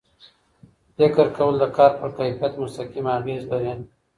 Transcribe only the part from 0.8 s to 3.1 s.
فکر کول د کار پر کیفیت مستقیم